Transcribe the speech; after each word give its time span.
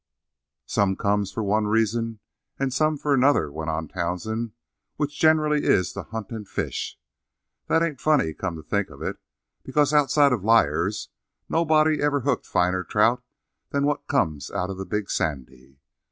"Some 0.65 0.95
comes 0.95 1.31
for 1.31 1.43
one 1.43 1.67
reason 1.67 2.21
and 2.57 2.73
some 2.73 2.97
for 2.97 3.13
another," 3.13 3.51
went 3.51 3.69
on 3.69 3.87
Townsend, 3.87 4.53
"which 4.95 5.19
generally 5.19 5.63
it's 5.63 5.93
to 5.93 6.01
hunt 6.01 6.31
and 6.31 6.49
fish. 6.49 6.97
That 7.67 7.83
ain't 7.83 8.01
funny 8.01 8.33
come 8.33 8.55
to 8.55 8.63
think 8.63 8.89
of 8.89 9.03
it, 9.03 9.17
because 9.61 9.93
outside 9.93 10.33
of 10.33 10.43
liars 10.43 11.09
nobody 11.47 12.01
ever 12.01 12.21
hooked 12.21 12.47
finer 12.47 12.83
trout 12.83 13.23
than 13.69 13.85
what 13.85 14.07
comes 14.07 14.49
out 14.49 14.71
of 14.71 14.79
the 14.79 14.87
Big 14.87 15.11
Sandy. 15.11 15.77